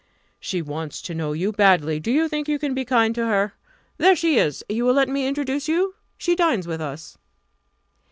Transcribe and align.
She 0.39 0.63
wants 0.63 0.99
to 1.03 1.13
know 1.13 1.33
you, 1.33 1.51
badly. 1.51 1.99
Do 1.99 2.09
you 2.11 2.27
think 2.27 2.47
you 2.47 2.57
can 2.57 2.73
be 2.73 2.85
kind 2.85 3.13
to 3.13 3.27
her? 3.27 3.53
There 3.99 4.15
she 4.15 4.39
is 4.39 4.65
you 4.67 4.83
will 4.83 4.95
let 4.95 5.07
me 5.09 5.27
introduce 5.27 5.67
you? 5.67 5.93
She 6.17 6.35
dines 6.35 6.65
with 6.65 6.81
us." 6.81 7.19